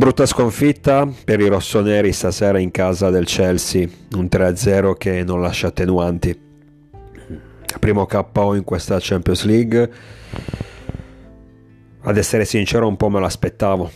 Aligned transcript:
Brutta 0.00 0.24
sconfitta 0.24 1.06
per 1.24 1.40
i 1.40 1.48
rossoneri 1.48 2.10
stasera 2.14 2.58
in 2.58 2.70
casa 2.70 3.10
del 3.10 3.26
Chelsea, 3.26 3.86
un 4.14 4.28
3-0 4.32 4.94
che 4.96 5.22
non 5.24 5.42
lascia 5.42 5.66
attenuanti. 5.66 6.34
Primo 7.78 8.06
KO 8.06 8.54
in 8.54 8.64
questa 8.64 8.96
Champions 8.98 9.44
League. 9.44 9.90
Ad 12.00 12.16
essere 12.16 12.46
sincero 12.46 12.88
un 12.88 12.96
po' 12.96 13.10
me 13.10 13.20
l'aspettavo. 13.20 13.90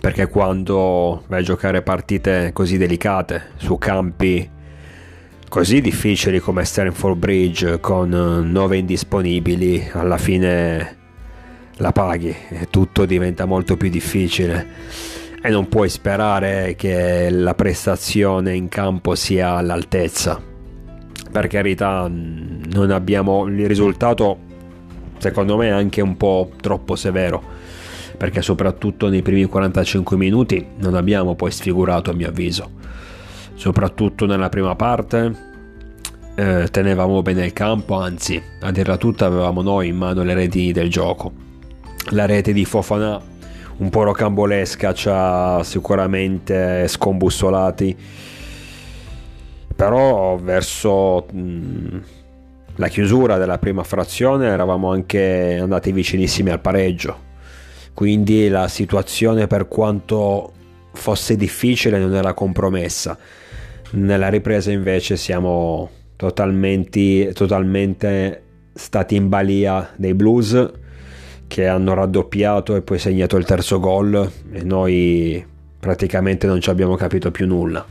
Perché 0.00 0.28
quando 0.28 1.22
vai 1.26 1.40
a 1.40 1.44
giocare 1.44 1.82
partite 1.82 2.52
così 2.54 2.78
delicate 2.78 3.48
su 3.56 3.76
campi 3.76 4.50
così 5.50 5.82
difficili 5.82 6.38
come 6.38 6.64
Stanford 6.64 7.18
Bridge 7.18 7.78
con 7.80 8.08
9 8.08 8.76
indisponibili, 8.78 9.90
alla 9.92 10.16
fine 10.16 10.99
la 11.80 11.92
paghi 11.92 12.34
e 12.48 12.68
tutto 12.70 13.04
diventa 13.04 13.44
molto 13.44 13.76
più 13.76 13.88
difficile. 13.88 14.68
E 15.42 15.48
non 15.48 15.68
puoi 15.68 15.88
sperare 15.88 16.74
che 16.76 17.30
la 17.30 17.54
prestazione 17.54 18.54
in 18.54 18.68
campo 18.68 19.14
sia 19.14 19.54
all'altezza. 19.54 20.40
Per 21.30 21.46
carità, 21.46 22.08
non 22.08 22.90
abbiamo 22.90 23.46
il 23.46 23.66
risultato 23.66 24.48
secondo 25.18 25.56
me 25.56 25.70
anche 25.70 26.00
un 26.00 26.16
po' 26.16 26.50
troppo 26.60 26.94
severo. 26.94 27.58
Perché 28.16 28.42
soprattutto 28.42 29.08
nei 29.08 29.22
primi 29.22 29.44
45 29.44 30.16
minuti 30.18 30.66
non 30.76 30.94
abbiamo 30.94 31.34
poi 31.34 31.50
sfigurato 31.50 32.10
a 32.10 32.14
mio 32.14 32.28
avviso. 32.28 32.72
Soprattutto 33.54 34.26
nella 34.26 34.50
prima 34.50 34.76
parte 34.76 35.48
eh, 36.34 36.68
tenevamo 36.70 37.22
bene 37.22 37.46
il 37.46 37.54
campo 37.54 37.98
anzi 37.98 38.40
a 38.60 38.70
dirla 38.70 38.96
tutta 38.98 39.26
avevamo 39.26 39.62
noi 39.62 39.88
in 39.88 39.96
mano 39.96 40.22
le 40.22 40.32
reti 40.32 40.70
del 40.72 40.88
gioco 40.88 41.48
la 42.10 42.26
rete 42.26 42.52
di 42.52 42.64
Fofana 42.64 43.20
un 43.80 43.88
po' 43.88 44.02
rocambolesca 44.02 44.92
ci 44.92 45.08
ha 45.10 45.62
sicuramente 45.64 46.86
scombussolati. 46.86 47.96
Però 49.74 50.36
verso 50.36 51.26
mh, 51.32 52.02
la 52.76 52.88
chiusura 52.88 53.38
della 53.38 53.58
prima 53.58 53.82
frazione 53.82 54.48
eravamo 54.48 54.90
anche 54.90 55.58
andati 55.58 55.92
vicinissimi 55.92 56.50
al 56.50 56.60
pareggio. 56.60 57.28
Quindi 57.94 58.48
la 58.48 58.68
situazione 58.68 59.46
per 59.46 59.66
quanto 59.66 60.52
fosse 60.92 61.36
difficile 61.36 61.98
non 61.98 62.14
era 62.14 62.34
compromessa. 62.34 63.16
Nella 63.92 64.28
ripresa 64.28 64.70
invece 64.70 65.16
siamo 65.16 65.88
totalmente, 66.16 67.32
totalmente 67.32 68.42
stati 68.74 69.16
in 69.16 69.30
balia 69.30 69.90
dei 69.96 70.12
blues 70.14 70.70
che 71.50 71.66
hanno 71.66 71.94
raddoppiato 71.94 72.76
e 72.76 72.80
poi 72.80 73.00
segnato 73.00 73.36
il 73.36 73.44
terzo 73.44 73.80
gol 73.80 74.30
e 74.52 74.62
noi 74.62 75.44
praticamente 75.80 76.46
non 76.46 76.60
ci 76.60 76.70
abbiamo 76.70 76.94
capito 76.94 77.32
più 77.32 77.44
nulla. 77.48 77.84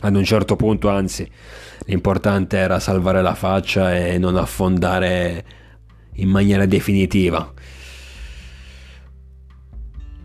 Ad 0.00 0.14
un 0.14 0.22
certo 0.22 0.54
punto, 0.54 0.90
anzi, 0.90 1.26
l'importante 1.86 2.58
era 2.58 2.78
salvare 2.78 3.22
la 3.22 3.34
faccia 3.34 3.96
e 3.96 4.18
non 4.18 4.36
affondare 4.36 5.44
in 6.16 6.28
maniera 6.28 6.66
definitiva. 6.66 7.54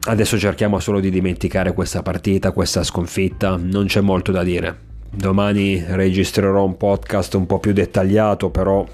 Adesso 0.05 0.37
cerchiamo 0.37 0.79
solo 0.79 0.99
di 0.99 1.09
dimenticare 1.09 1.73
questa 1.73 2.01
partita, 2.01 2.51
questa 2.51 2.83
sconfitta, 2.83 3.55
non 3.55 3.85
c'è 3.85 4.01
molto 4.01 4.33
da 4.33 4.43
dire. 4.43 4.77
Domani 5.09 5.81
registrerò 5.81 6.65
un 6.65 6.75
podcast 6.75 7.35
un 7.35 7.45
po' 7.45 7.59
più 7.59 7.71
dettagliato, 7.71 8.49
però 8.49 8.85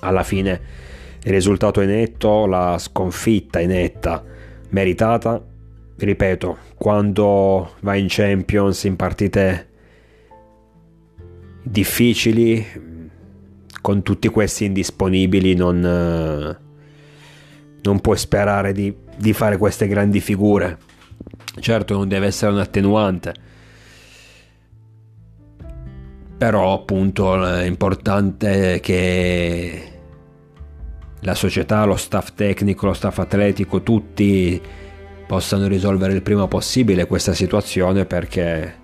alla 0.00 0.22
fine 0.22 0.84
il 1.24 1.32
risultato 1.32 1.80
è 1.80 1.86
netto, 1.86 2.46
la 2.46 2.76
sconfitta 2.78 3.58
è 3.58 3.66
netta, 3.66 4.22
meritata. 4.70 5.42
Ripeto, 5.96 6.58
quando 6.76 7.72
vai 7.80 8.00
in 8.00 8.06
Champions 8.08 8.84
in 8.84 8.96
partite 8.96 9.68
difficili, 11.62 12.66
con 13.80 14.02
tutti 14.02 14.28
questi 14.28 14.66
indisponibili, 14.66 15.54
non, 15.54 16.58
non 17.80 18.00
puoi 18.00 18.16
sperare 18.18 18.72
di, 18.72 18.94
di 19.16 19.32
fare 19.32 19.56
queste 19.56 19.86
grandi 19.86 20.20
figure. 20.20 20.78
Certo, 21.58 21.94
non 21.94 22.08
deve 22.08 22.26
essere 22.26 22.52
un 22.52 22.58
attenuante 22.58 23.34
però 26.36 26.74
appunto 26.74 27.42
è 27.46 27.64
importante 27.64 28.80
che 28.80 29.93
la 31.24 31.34
società, 31.34 31.84
lo 31.84 31.96
staff 31.96 32.32
tecnico, 32.34 32.86
lo 32.86 32.92
staff 32.92 33.18
atletico, 33.18 33.82
tutti 33.82 34.60
possano 35.26 35.66
risolvere 35.66 36.12
il 36.12 36.22
prima 36.22 36.46
possibile 36.46 37.06
questa 37.06 37.32
situazione 37.32 38.04
perché 38.04 38.74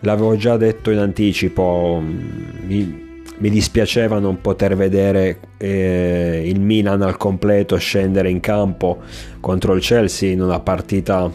l'avevo 0.00 0.36
già 0.36 0.56
detto 0.56 0.92
in 0.92 0.98
anticipo, 0.98 2.00
mi, 2.00 3.22
mi 3.36 3.50
dispiaceva 3.50 4.20
non 4.20 4.40
poter 4.40 4.76
vedere 4.76 5.40
eh, 5.56 6.42
il 6.46 6.60
Milan 6.60 7.02
al 7.02 7.16
completo 7.16 7.76
scendere 7.76 8.30
in 8.30 8.38
campo 8.38 8.98
contro 9.40 9.74
il 9.74 9.82
Chelsea 9.82 10.30
in 10.30 10.40
una 10.40 10.60
partita 10.60 11.28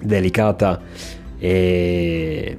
delicata 0.00 0.80
e, 1.38 2.56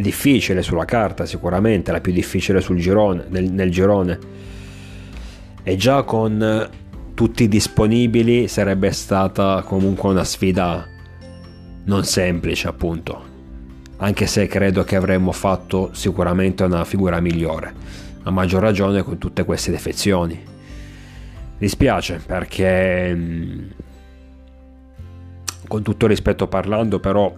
difficile 0.00 0.62
sulla 0.62 0.86
carta 0.86 1.26
sicuramente, 1.26 1.92
la 1.92 2.00
più 2.00 2.12
difficile 2.12 2.62
sul 2.62 2.78
girone, 2.78 3.26
nel, 3.28 3.50
nel 3.50 3.70
girone 3.70 4.38
e 5.68 5.76
già 5.76 6.02
con 6.02 6.66
tutti 7.12 7.46
disponibili 7.46 8.48
sarebbe 8.48 8.90
stata 8.90 9.60
comunque 9.66 10.08
una 10.08 10.24
sfida 10.24 10.82
non 11.84 12.04
semplice 12.04 12.68
appunto. 12.68 13.22
Anche 13.98 14.26
se 14.26 14.46
credo 14.46 14.82
che 14.82 14.96
avremmo 14.96 15.30
fatto 15.30 15.90
sicuramente 15.92 16.62
una 16.62 16.86
figura 16.86 17.20
migliore 17.20 17.74
a 18.22 18.30
maggior 18.30 18.62
ragione 18.62 19.02
con 19.02 19.18
tutte 19.18 19.44
queste 19.44 19.70
defezioni. 19.70 20.42
Dispiace 21.58 22.22
perché 22.24 23.14
mm, 23.14 23.68
con 25.66 25.82
tutto 25.82 26.06
rispetto 26.06 26.46
parlando 26.46 26.98
però 26.98 27.30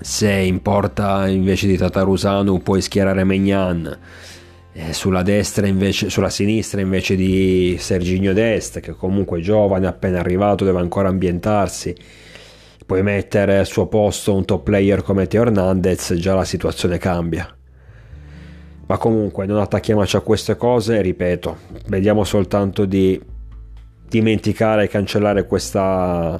se 0.00 0.32
in 0.32 0.60
porta 0.62 1.28
invece 1.28 1.68
di 1.68 1.76
Tatarusano 1.76 2.58
puoi 2.58 2.82
schierare 2.82 3.22
Megnan 3.22 3.98
eh, 4.76 4.92
sulla 4.92 5.22
invece, 5.62 6.10
sulla 6.10 6.28
sinistra 6.28 6.80
invece 6.80 7.14
di 7.14 7.76
Serginio 7.78 8.32
Dest, 8.32 8.80
che 8.80 8.92
comunque 8.92 9.38
è 9.38 9.42
giovane, 9.42 9.86
appena 9.86 10.18
arrivato, 10.18 10.64
deve 10.64 10.80
ancora 10.80 11.08
ambientarsi. 11.08 11.94
Puoi 12.84 13.02
mettere 13.02 13.58
al 13.58 13.66
suo 13.66 13.86
posto 13.86 14.34
un 14.34 14.44
top 14.44 14.64
player 14.64 15.02
come 15.02 15.28
Teo 15.28 15.42
Hernandez, 15.42 16.14
già 16.14 16.34
la 16.34 16.44
situazione 16.44 16.98
cambia. 16.98 17.56
Ma 18.86 18.98
comunque 18.98 19.46
non 19.46 19.60
attacchiamoci 19.60 20.16
a 20.16 20.20
queste 20.20 20.56
cose, 20.56 21.00
ripeto, 21.00 21.56
vediamo 21.86 22.24
soltanto 22.24 22.84
di 22.84 23.18
dimenticare 24.08 24.84
e 24.84 24.88
cancellare 24.88 25.46
questa, 25.46 26.38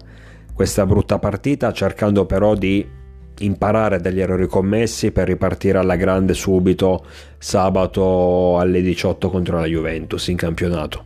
questa 0.53 0.85
brutta 0.85 1.21
partita, 1.21 1.73
cercando 1.73 2.27
però 2.27 2.55
di 2.55 2.85
imparare 3.41 4.01
dagli 4.01 4.21
errori 4.21 4.47
commessi 4.47 5.11
per 5.11 5.27
ripartire 5.27 5.79
alla 5.79 5.97
grande 5.97 6.35
subito 6.35 7.05
sabato 7.39 8.59
alle 8.59 8.81
18 8.81 9.29
contro 9.31 9.59
la 9.59 9.67
Juventus 9.67 10.29
in 10.29 10.37
campionato. 10.37 11.05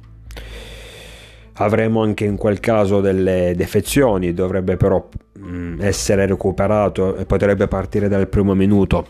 Avremo 1.55 2.03
anche 2.03 2.25
in 2.25 2.37
quel 2.37 2.61
caso 2.61 3.00
delle 3.00 3.55
defezioni, 3.56 4.33
dovrebbe 4.33 4.77
però 4.77 5.09
mm, 5.38 5.81
essere 5.81 6.27
recuperato 6.27 7.17
e 7.17 7.25
potrebbe 7.25 7.67
partire 7.67 8.09
dal 8.09 8.28
primo 8.28 8.55
minuto. 8.55 9.06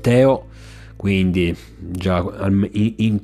Teo, 0.00 0.46
quindi 0.96 1.56
già 1.78 2.24
in, 2.72 3.20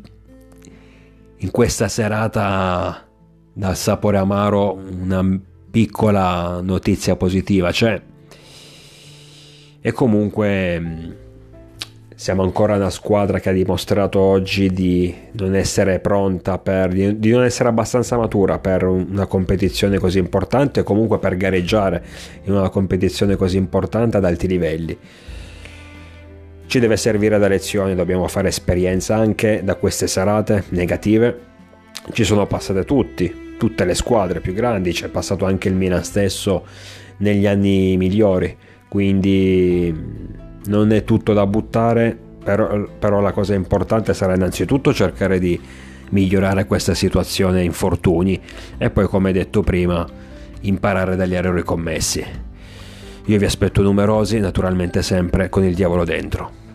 in 1.37 1.51
questa 1.51 1.89
serata 1.89 3.07
dal 3.53 3.77
sapore 3.77 4.17
amaro 4.17 4.73
una 4.73 5.41
piccola 5.71 6.61
notizia 6.63 7.17
positiva 7.17 7.71
c'è 7.71 8.01
e 9.89 9.93
comunque 9.93 10.79
mm, 10.79 11.11
siamo 12.15 12.43
ancora 12.43 12.77
una 12.77 12.91
squadra 12.91 13.41
che 13.41 13.49
ha 13.49 13.53
dimostrato 13.53 14.21
oggi 14.21 14.69
di 14.69 15.15
non 15.33 15.55
essere 15.55 15.99
pronta 15.99 16.59
per, 16.59 16.93
di 16.93 17.31
non 17.31 17.43
essere 17.43 17.71
abbastanza 17.71 18.19
matura 18.19 18.59
per 18.59 18.83
una 18.85 19.25
competizione 19.25 19.99
così 19.99 20.19
importante 20.19 20.81
e 20.81 20.83
comunque 20.83 21.19
per 21.19 21.39
gareggiare 21.39 22.05
in 22.45 22.53
una 22.53 22.69
competizione 22.69 23.37
così 23.37 23.57
importante 23.57 24.19
ad 24.19 24.27
alti 24.27 24.47
livelli. 24.47 24.99
Ci 26.67 26.81
deve 26.81 26.99
servire 26.99 27.39
da 27.39 27.49
lezione 27.49 27.95
dobbiamo 27.95 28.29
fare 28.29 28.49
esperienza 28.49 29.17
anche 29.17 29.63
da 29.65 29.77
queste 29.77 30.07
serate 30.07 30.65
negative. 30.71 31.47
Ci 32.13 32.25
sono 32.25 32.47
passate 32.47 32.85
tutti 32.85 33.47
tutte 33.59 33.85
le 33.85 33.95
squadre 33.95 34.41
più 34.41 34.53
grandi 34.53 34.93
c'è 34.93 35.09
passato 35.09 35.45
anche 35.45 35.67
il 35.67 35.75
Milan 35.75 36.05
stesso 36.05 36.65
negli 37.17 37.45
anni 37.45 37.97
migliori 37.97 38.57
quindi 38.89 39.95
non 40.67 40.93
è 40.93 41.05
tutto 41.05 41.33
da 41.33 41.47
buttare, 41.47 42.17
però, 42.43 42.89
però 42.99 43.21
la 43.21 43.33
cosa 43.33 43.55
importante 43.55 44.15
sarà 44.15 44.35
innanzitutto 44.35 44.93
cercare 44.93 45.39
di 45.39 45.61
migliorare 46.11 46.67
questa 46.67 46.95
situazione 46.95 47.63
infortuni 47.63 48.41
e 48.79 48.91
poi 48.91 49.07
come 49.07 49.33
detto 49.33 49.63
prima 49.63 50.07
imparare 50.63 51.17
dagli 51.17 51.35
errori 51.35 51.63
commessi. 51.63 52.25
Io 53.27 53.39
vi 53.39 53.45
aspetto 53.45 53.83
numerosi, 53.83 54.39
naturalmente 54.39 55.03
sempre 55.03 55.51
con 55.51 55.65
il 55.65 55.75
diavolo 55.75 56.05
dentro. 56.05 56.68